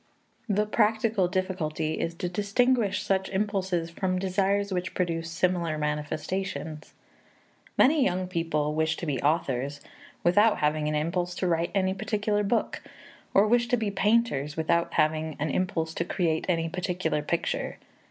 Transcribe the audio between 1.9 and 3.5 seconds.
is to distinguish such